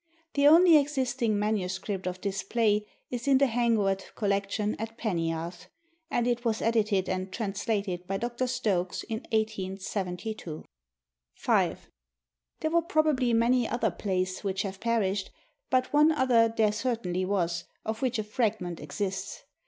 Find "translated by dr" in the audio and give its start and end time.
7.31-8.47